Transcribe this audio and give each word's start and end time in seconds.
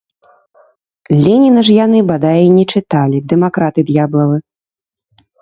Леніна 1.25 1.61
ж 1.67 1.75
яны, 1.85 1.99
бадай, 2.11 2.39
і 2.47 2.49
не 2.57 2.65
чыталі, 2.77 3.17
дэмакраты 3.35 3.79
д'яблавы! 3.93 4.37